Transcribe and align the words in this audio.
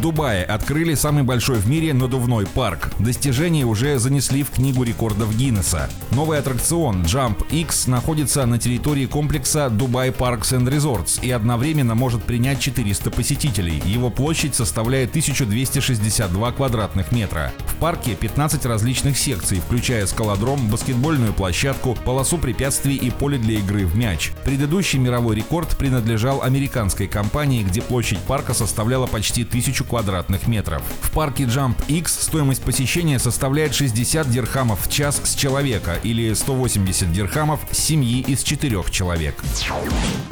Дубае 0.00 0.44
открыли 0.44 0.94
самый 0.94 1.24
большой 1.24 1.58
в 1.58 1.68
мире 1.68 1.92
надувной 1.92 2.46
парк. 2.46 2.90
Достижения 2.98 3.66
уже 3.66 3.98
занесли 3.98 4.42
в 4.42 4.50
книгу 4.50 4.82
рекордов 4.82 5.36
Гиннесса. 5.36 5.90
Новый 6.12 6.38
аттракцион 6.38 7.02
Jump 7.02 7.46
X 7.50 7.86
находится 7.86 8.46
на 8.46 8.58
территории 8.58 9.04
комплекса 9.04 9.66
Dubai 9.66 10.16
Parks 10.16 10.56
and 10.56 10.66
Resorts 10.66 11.22
и 11.22 11.30
одновременно 11.30 11.94
может 11.94 12.22
принять 12.24 12.60
400 12.60 13.10
посетителей. 13.10 13.82
Его 13.84 14.08
площадь 14.08 14.54
составляет 14.54 15.10
1262 15.10 16.52
квадратных 16.52 17.12
метра. 17.12 17.52
В 17.66 17.74
парке 17.76 18.14
15 18.14 18.64
различных 18.64 19.18
секций, 19.18 19.60
включая 19.60 20.06
скалодром, 20.06 20.68
баскетбольную 20.70 21.34
площадку, 21.34 21.94
полосу 22.06 22.38
препятствий 22.38 22.96
и 22.96 23.10
поле 23.10 23.36
для 23.36 23.58
игры 23.58 23.84
в 23.84 23.96
мяч. 23.96 24.32
Предыдущий 24.44 24.98
мировой 24.98 25.36
рекорд 25.36 25.76
принадлежал 25.76 26.42
американской 26.42 27.06
компании, 27.06 27.62
где 27.62 27.82
площадь 27.82 28.20
парка 28.20 28.54
составляла 28.54 29.06
почти 29.06 29.42
1000 29.42 29.89
квадратных 29.90 30.46
метров. 30.46 30.82
В 31.02 31.10
парке 31.10 31.44
Jump 31.44 31.74
X 31.88 32.20
стоимость 32.22 32.62
посещения 32.62 33.18
составляет 33.18 33.74
60 33.74 34.30
дирхамов 34.30 34.86
в 34.86 34.90
час 34.90 35.20
с 35.24 35.34
человека 35.34 35.96
или 36.04 36.32
180 36.32 37.12
дирхамов 37.12 37.58
с 37.72 37.78
семьи 37.78 38.20
из 38.20 38.44
четырех 38.44 38.92
человек. 38.92 39.34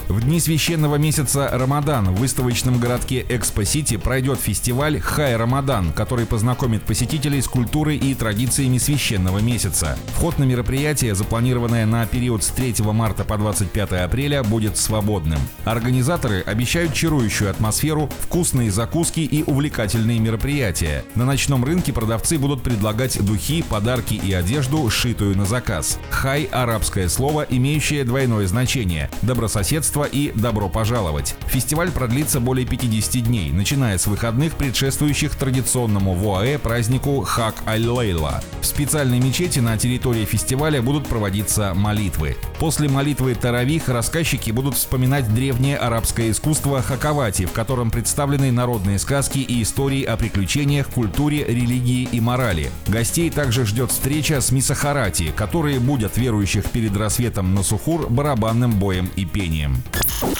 В 0.08 0.22
дни 0.22 0.38
священного 0.38 0.94
месяца 0.94 1.50
Рамадан 1.52 2.14
в 2.14 2.20
выставочном 2.20 2.78
городке 2.78 3.26
Экспо-Сити 3.28 3.96
пройдет 3.96 4.40
фестиваль 4.40 5.00
Хай 5.00 5.36
Рамадан, 5.36 5.92
который 5.92 6.24
познакомит 6.24 6.82
посетителей 6.84 7.42
с 7.42 7.48
культурой 7.48 7.96
и 7.96 8.14
традициями 8.14 8.78
священного 8.78 9.40
месяца. 9.40 9.98
Вход 10.14 10.38
на 10.38 10.44
мероприятие, 10.44 11.16
запланированное 11.16 11.84
на 11.84 12.06
период 12.06 12.44
с 12.44 12.48
3 12.48 12.76
марта 12.92 13.24
по 13.24 13.36
25 13.36 13.92
апреля, 14.04 14.44
будет 14.44 14.76
свободным. 14.76 15.40
Организаторы 15.64 16.42
обещают 16.42 16.94
чарующую 16.94 17.50
атмосферу, 17.50 18.08
вкусные 18.20 18.70
закуски 18.70 19.20
и 19.20 19.47
увлекательные 19.48 20.20
мероприятия. 20.20 21.04
На 21.14 21.24
ночном 21.24 21.64
рынке 21.64 21.92
продавцы 21.92 22.38
будут 22.38 22.62
предлагать 22.62 23.24
духи, 23.24 23.62
подарки 23.62 24.14
и 24.14 24.32
одежду, 24.32 24.88
сшитую 24.90 25.36
на 25.36 25.46
заказ. 25.46 25.98
Хай– 26.10 26.44
арабское 26.52 27.08
слово, 27.08 27.46
имеющее 27.48 28.04
двойное 28.04 28.46
значение– 28.46 29.10
добрососедство 29.22 30.04
и 30.04 30.32
добро 30.34 30.68
пожаловать. 30.68 31.34
Фестиваль 31.46 31.90
продлится 31.90 32.40
более 32.40 32.66
50 32.66 33.24
дней, 33.24 33.50
начиная 33.50 33.96
с 33.96 34.06
выходных, 34.06 34.54
предшествующих 34.54 35.34
традиционному 35.34 36.14
в 36.14 36.28
ОАЭ 36.28 36.58
празднику 36.58 37.22
Хак 37.22 37.54
Аль-Лейла. 37.66 38.42
В 38.60 38.66
специальной 38.66 39.18
мечети 39.18 39.60
на 39.60 39.78
территории 39.78 40.24
фестиваля 40.24 40.82
будут 40.82 41.06
проводиться 41.06 41.72
молитвы. 41.74 42.36
После 42.58 42.88
молитвы 42.88 43.34
Таравих 43.34 43.88
рассказчики 43.88 44.50
будут 44.50 44.74
вспоминать 44.74 45.32
древнее 45.34 45.78
арабское 45.78 46.30
искусство 46.30 46.82
Хакавати, 46.82 47.46
в 47.46 47.52
котором 47.52 47.90
представлены 47.90 48.52
народные 48.52 48.98
сказки 48.98 49.37
и 49.42 49.62
истории 49.62 50.04
о 50.04 50.16
приключениях, 50.16 50.88
культуре, 50.88 51.44
религии 51.44 52.08
и 52.10 52.20
морали. 52.20 52.70
Гостей 52.86 53.30
также 53.30 53.66
ждет 53.66 53.90
встреча 53.90 54.40
с 54.40 54.50
Мисахарати, 54.50 55.32
которые 55.36 55.80
будут 55.80 56.16
верующих 56.16 56.70
перед 56.70 56.96
рассветом 56.96 57.54
на 57.54 57.62
Сухур 57.62 58.08
барабанным 58.08 58.78
боем 58.78 59.10
и 59.16 59.24
пением. 59.24 59.76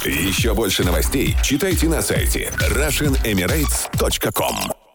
Еще 0.05 0.55
больше 0.55 0.85
новостей 0.85 1.37
читайте 1.43 1.89
на 1.89 2.03
сайте 2.03 2.53
RussianEmirates.com 2.59 4.88